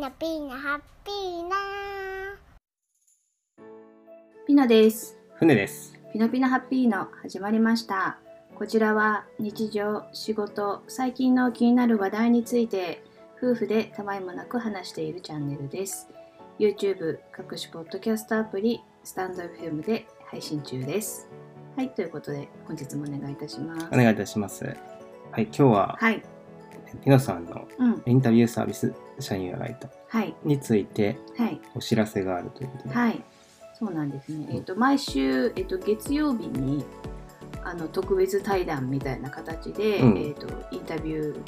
[0.00, 1.56] ナピーナハッピーナ
[4.46, 5.18] ピノです。
[5.34, 5.92] 船です。
[6.10, 8.18] ピノピノハッピーの始まりました。
[8.54, 13.04] こちらは日常、仕事、最近の気になる話題について
[13.36, 16.08] 夫婦でたわいもなく話しているチャンネルです。
[16.58, 21.28] YouTube、各種ポッドキャストアプリ、スタンド FM で配信中です。
[21.76, 23.86] はい、ということで本日もお願いいたします。
[23.92, 24.64] お願いいたします。
[24.64, 24.70] は
[25.40, 26.22] い、今日は、はい、
[26.98, 32.94] ピノさんのうん、インタビューサービス、社員アライトはい、についてはい、お知らせがあるということで。
[32.94, 33.22] はい、
[33.78, 34.46] そうなんですね。
[34.50, 36.84] えっ、と毎週えっ、と月曜日に
[37.62, 40.18] あの特別対談みたいな形で、うん。
[40.18, 41.42] えっ、とインタビュー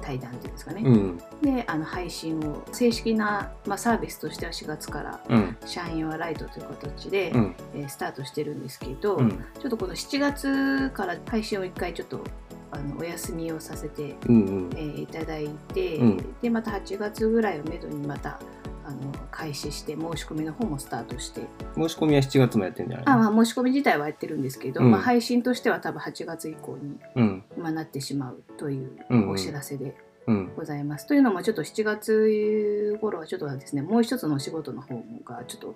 [0.00, 0.82] 対談っていうんですかね。
[0.84, 12.24] うん、であの配信を正式なまあサービスとしては4月からうん、社員はライトという形で、うん、えースタートしてるんですけど、うん、ちょっとこの7月から配信を一回ちょっと
[12.72, 14.70] あのお休みをさせて、うん、うん。
[14.76, 16.34] え、ーいただいて、うん。
[16.40, 18.38] でまた8月ぐらいをめどにまた
[18.84, 21.42] あの開始して申し込みの方もスタートして。
[21.74, 24.90] 申し込みは7月もやってるんじゃないあ、まあ、申し込み自体はやってるんですけど、うん。
[24.90, 29.94] まあ、配信としては多分8月以降に、うん、まあ、なってしまうというお知らせで
[30.26, 31.06] うん、ございます。
[31.06, 35.72] というのもちょっと7月頃はちょっとですねもう一つのお仕事の方がちょっとい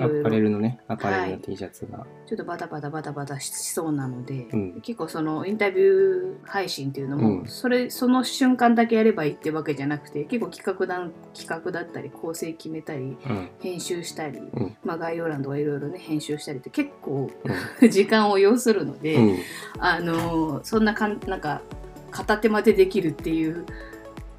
[0.00, 1.40] アパレルのね、アパレルのはい。
[1.40, 2.06] T シャツが。
[2.26, 4.80] ちょっとバタバタバタバタしそうなので、うん。
[4.80, 7.46] 結構そのインタビュー配信っていうのも、うん。
[7.46, 14.76] それその瞬間だけやればいいってわけじゃなくて結構企画だ企画だったり構成決めたりうん、編集したり、うん。
[14.84, 17.30] まあ、概要欄とかいろいろね編集したりって結構
[17.82, 19.18] う 時間を要するので、
[19.78, 21.60] あのそんなかんなんか
[22.10, 23.66] 片手間でできるっていう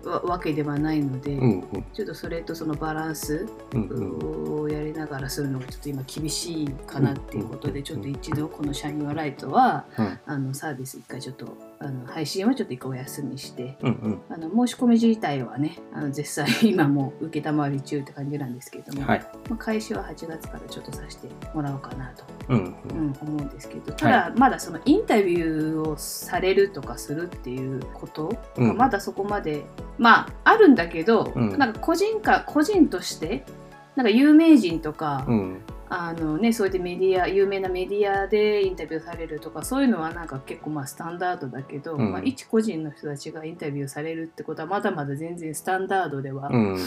[0.05, 13.77] わわけではないので、うん、うん、ちょっとそれとそのバランスをやりながらするのがちょっと今厳しいかなっていうことで、うんちょっと一度この「シャインはライトは」うんあのサービス一回ちょっとあの配信はちょっと一回お休みして。
[13.81, 29.65] うん、あの申し込み自体はねあの絶賛 今も受けたまわり中って感じなんですけれども、はい、まあ、開始は8月からちょっとさせてもらおうかなとうん、ううん、ん、思うんですけどただまだそのインタビューをされるとかするっていうことがうんまだそこまで、
[29.97, 33.45] まああるんだけど、うんなんか個人か個人として
[33.95, 42.11] なんか有名人とか、うん、あのね、そうやってメディア有名なメディアでインタビューされるとかそういうのはなんか結構まあスタンダードだけど、うん。
[42.11, 46.77] まあ、一個人の人たちがインタビューされるってことはまだまだ全然スタンダードではうん、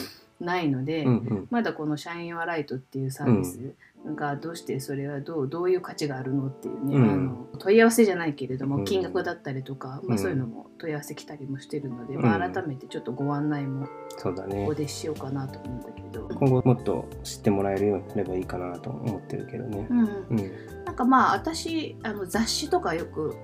[0.40, 3.74] ないので、うん、うん、まだこの「シャイン・アライト」っていうサービス
[4.14, 14.74] がどうしてそれはどうどういう価値があるのっていうね、うんあの問い合わせじゃないけれどもうん金額だったりとか、まあ、うんそういうのも問い合わせ来たりもしてるので、うんまあ、改めてちょっとご案内もそうだねここ。
[14.74, 16.28] でしようかなと思うんだけど。
[16.28, 19.94] 今後もっと知ってもらえるようになればいいかなと思ってるけどねう。
[19.94, 23.34] ん、うん、なんかまあ私あの雑誌とかよく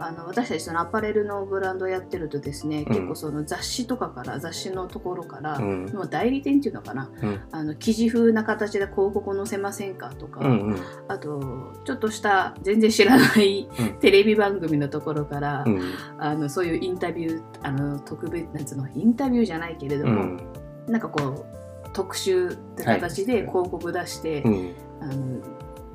[0.00, 2.94] あの私たちそのアパレルのブランドやってるとですね、うん。
[2.94, 10.76] 結構その雑誌とかから雑誌のところから、うん、もう代理店っていうのかなうん、あの記事風な形で広告載せませんかとか、うん、うん、
[11.08, 13.98] あとちょっとした全然知らないうん。
[13.98, 20.40] テレビ番組のところから、うん、あのそういうインタビューあの特別なんつうのインタビューじゃないけれども、うん、
[20.88, 21.60] なんかこう
[21.92, 25.40] 特集って形で広告出して、うん、あの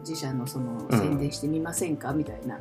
[0.07, 0.97] 自社のそのうん。
[0.97, 2.59] 宣伝してみませんか、みたいな。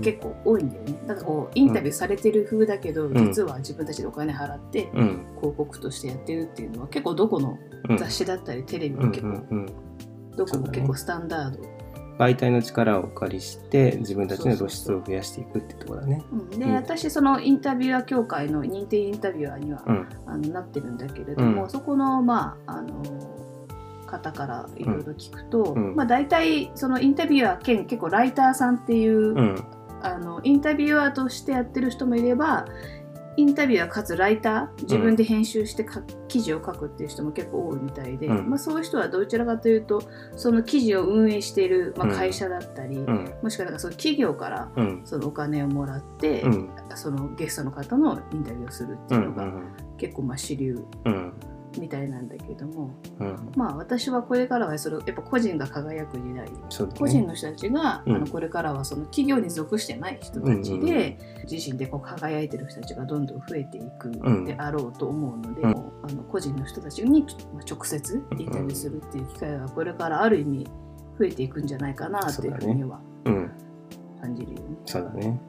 [0.00, 0.94] 結構多いんだよね。
[1.06, 3.14] だからこうインタビューされてる風だけど、ん。
[3.14, 9.66] 実は自分たちでお金払ってうん、広告としてやってるっていうのは結構どこのうん、雑誌だったりテレビうん、も結構、うん、うん、
[10.36, 11.74] どこも結構スタンダード。
[12.18, 16.22] 媒体の力をお借りして自分たちの露出を増やしていくってところだね。
[16.32, 16.50] うん。
[16.50, 16.74] で、うん。
[16.74, 21.70] 私そのインタビュアー協会の認定インタビュアーには、うん、あのなってるんだけれども、うん。
[21.70, 23.02] そこのまああの
[24.18, 25.96] 方からいろいろ聞くと、うん。
[25.96, 29.64] まあ大体そのインタビュアー兼結構ライターさんっていう、うん、
[30.02, 32.66] あのインタビュアーとしてやってる人もいれば
[33.36, 38.48] インタビュアーかつライター自分で編集してか、記事を書くっていう人も結構多いみたいで、うん。
[38.48, 40.02] まあ、そういう人はどちらかというと
[40.36, 42.14] その記事を運営している、まあ、うん。
[42.14, 49.52] 会社だったり、うん、もしくはなんかその企業からうん、そのお金をもらって、うん、そのゲストの方のインタビューをするってう、いうのが
[49.98, 51.32] 結構まあ主流うん、
[51.78, 56.46] みたいなんだけども、うん、まあ私はこれからはそれやっぱ個人が輝く時代。
[56.46, 56.98] ね。
[56.98, 58.16] 個人の人たちが、うん。
[58.16, 61.18] あのこれからはその企業に属してない人たちで、
[61.50, 67.22] 自身でこう輝いてる人たちがどんどん増えていくんであろうと思うので、あの個人の人たちに
[67.52, 70.66] まあ直接インタビューするっていう機会がこれからある意味
[71.18, 73.50] 増えていくんじゃないかなっていうふうにはうん、
[74.20, 74.76] 感じるよね。
[74.84, 75.40] そうだね。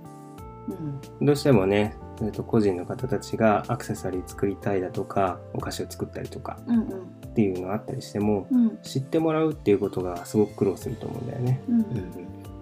[0.68, 6.88] うんどうしてもね、えっと個人の方たちがアクセサリー作りたいだとか、お菓子を作ったりとかうんっ
[7.36, 11.62] ていうのがあったりしても、うんうん知ってもらうっていうことがすごく苦労すると思うんだよね。
[11.68, 11.86] うんうん、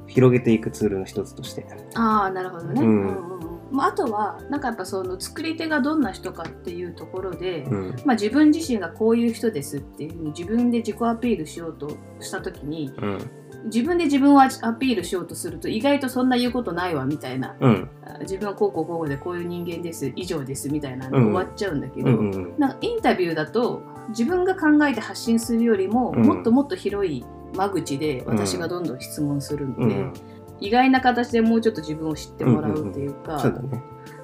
[0.07, 1.65] 広げていくツールの一つとして。
[1.95, 2.81] ああなるほどね。
[2.81, 3.42] うん
[3.73, 7.95] まあ、あとはなんかやっぱその作り手がどんな人かっていうところで、うん。
[8.05, 13.31] まあ、自分自身がこういう人ですっていうふうに自分で自己アピールしようとした時にうん。
[13.65, 17.89] 自分で自分をアピールしようとすると意外とそんな言うことないわみたいなうん。
[18.05, 21.33] あ自分はこうこうこうでこういう人間です以上ですみたいなのうん。
[21.33, 22.55] 終わっちゃうんだけど、うんうん。
[22.59, 26.21] なんかインタビューだと自分が考えて発信するよりも、うん。
[26.21, 27.25] もっともっと広い
[27.55, 30.13] 間口で私がどんどん質問するんで、うん
[30.63, 33.43] 意外な形でもうちょっと自分を知ってもらうっていうか、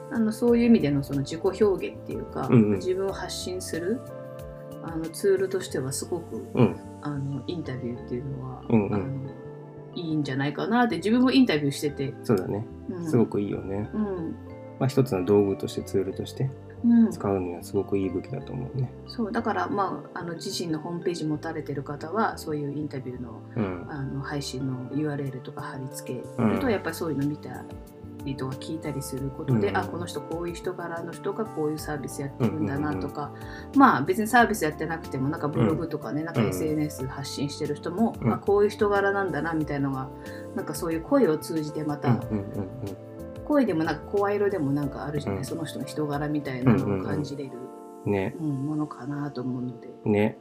[0.10, 2.78] あのそういう意味でのその自己表現っていうか、うんうん。
[2.78, 4.00] 自分を発信する
[4.82, 6.80] あのツールとしてはすごくうん。
[7.02, 8.94] あのインタビューっていうのは、うんうん。
[8.94, 9.06] あの
[9.96, 12.66] いいんじゃないかなって自分もインタビューしてて、そうだね。
[12.90, 13.10] うん。
[13.10, 14.36] すごくいいよね、うん。
[14.80, 16.46] まあ、一つの道具としてツールとして。
[16.46, 16.52] うん、
[17.12, 18.92] 使うにはすごくいい武器だと思うね。
[19.08, 19.32] そう。
[19.32, 23.88] だから、まあ、あの自身のホームページ持たれてる方はそういうインタビューのうん。
[23.90, 26.24] あの配信の URL とか貼り付ける
[26.60, 26.72] と、うん。
[26.72, 27.66] やっぱりそういうの見た
[28.24, 29.78] りとか聞いたりすることで、うん。
[29.78, 33.34] あこの人こういう人柄の人がこういうサービスやってるんだなとか、
[33.76, 36.48] まあ別にサービスやってなくてもなんかブログとかね、なんかうん。
[36.50, 38.34] SNS 発信してる人も、うん。
[38.34, 40.10] あこういう人柄なんだなみたいなのが
[40.56, 43.09] なんかそういう声を通じてまた、うんうんうん
[43.50, 45.46] 声でもなんか声色でもなんかあるじゃない、うん。
[45.46, 48.36] その人の人柄みたいなのを感じれる、うんね。
[48.40, 49.90] うんものかなと思うので。
[50.06, 50.38] ね。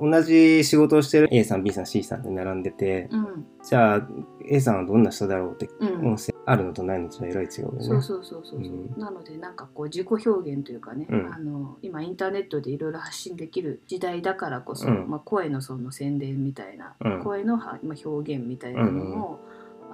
[0.00, 0.10] うん。
[0.10, 3.46] 同じ仕事をしてる A さん B さん C さんって並んでてうん。
[3.62, 4.08] じゃあ
[4.48, 6.12] A さんはどんな人だろうってうん。
[6.12, 7.84] 音声あるのとないのとはえらい違うよね。
[7.84, 11.34] そうそうそうそうなのでなんかこう自己表現というかね、うん。
[11.34, 15.06] あの今インターネットでいろいろ発信できる時代だからこそ、うん。
[15.08, 17.22] まあ、声のその宣伝みたいな、うん。
[17.22, 19.40] 声のは、まあ、表現みたいなのも、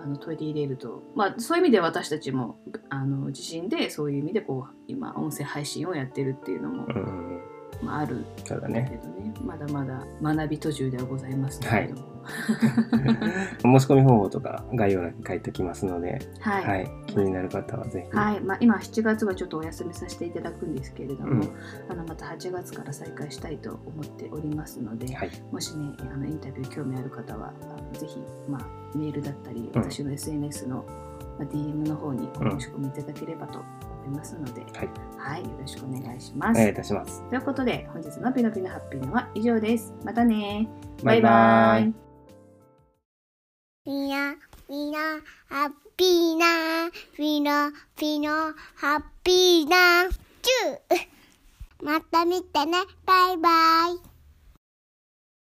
[0.03, 2.59] あの取り入れると、まあ、そういう意味で私たちも
[2.89, 6.95] あの自身でそういう意味でこう今音声配信をやってるっていうのも、うん。
[6.95, 7.43] うん
[7.83, 8.25] まあ、ある。
[8.45, 9.01] けどね。
[9.45, 12.13] まだまだ学び途中ではございますけれども。
[12.23, 18.41] 申し込み方法とか概要欄に書いておきますので、はい、はい、気になる方はぜひ、はい。
[18.41, 21.49] まあ、今7月はちょっとお休みさせていただくんですけれども、うん。
[21.89, 25.31] あのまた8月から再開したいと思っておりますので、はい。
[25.51, 28.19] もしねあのインタビュー興味ある方はあのぜひ、
[28.49, 29.83] まあ、メールだったりうん。
[29.83, 30.85] 私の SNS の、
[31.39, 34.91] まあ、DM の方にお申し込みいただければと思いますので、はい。
[35.19, 36.59] はい、よろしくお願いします。
[36.59, 37.23] お願いいたします。
[37.29, 39.95] ということで本日のピノピノハッピーのは以上です。
[40.05, 40.69] またね。
[41.03, 41.95] バイバイ。
[43.85, 44.37] みな、
[44.69, 44.99] みな、
[45.49, 48.31] ハッピーな、ピノ、ピノ、
[48.77, 50.09] ハッピーな、
[50.41, 51.85] チュー。
[51.85, 53.49] また見てね、バイバ
[54.09, 54.12] イ。